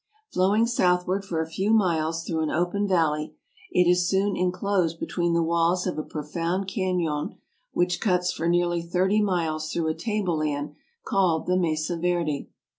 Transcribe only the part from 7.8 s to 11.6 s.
cuts for nearly thirty miles through a table land called the